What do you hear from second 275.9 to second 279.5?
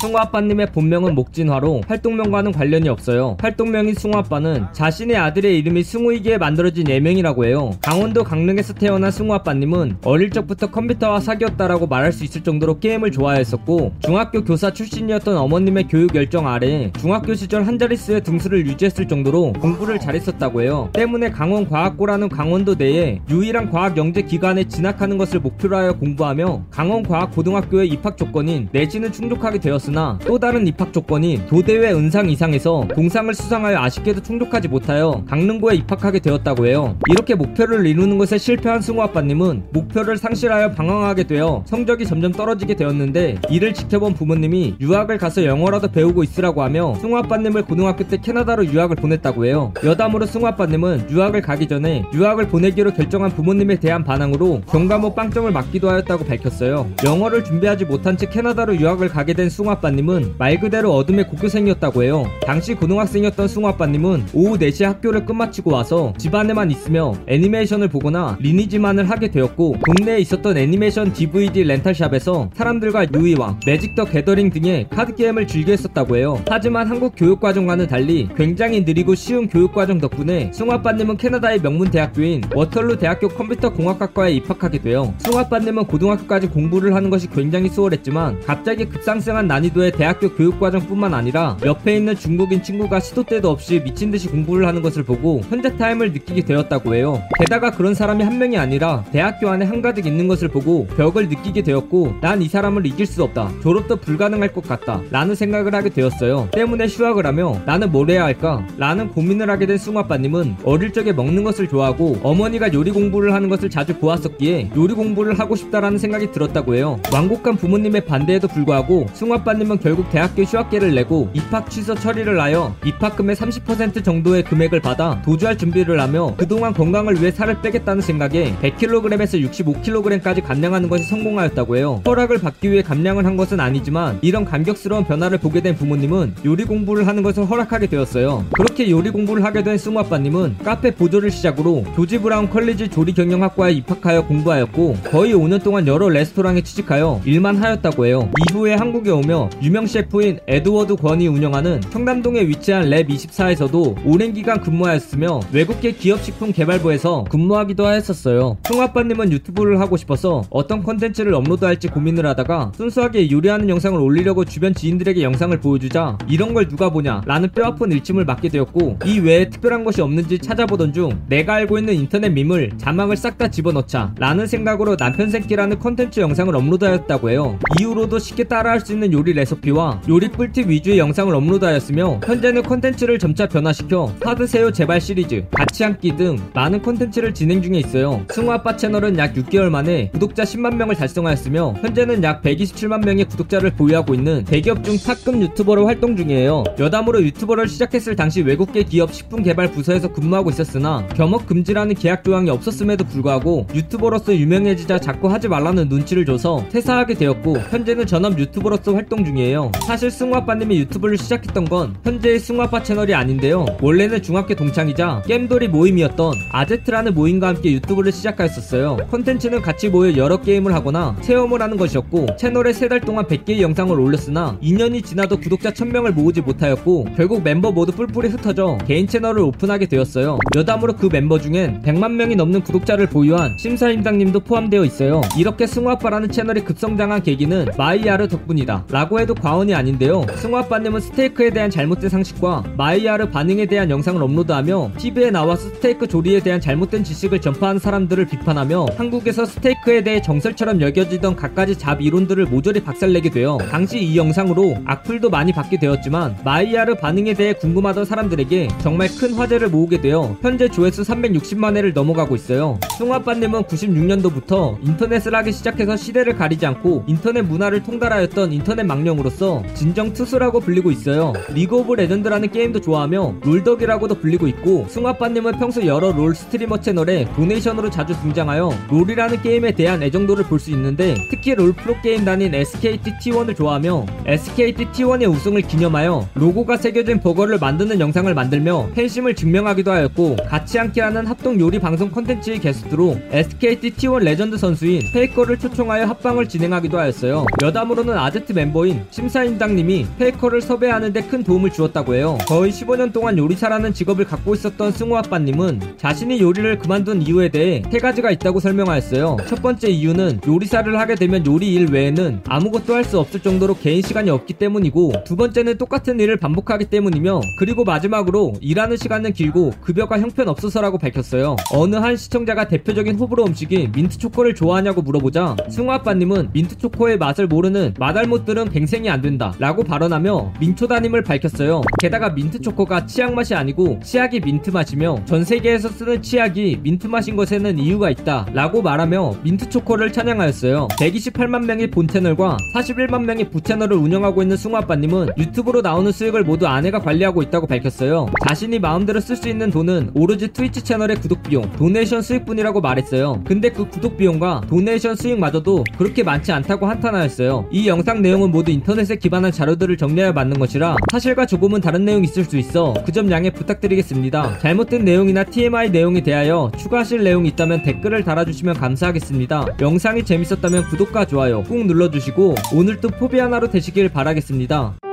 롤 스트리머 채널에 도네이션으로 자주 등장하여 롤이라는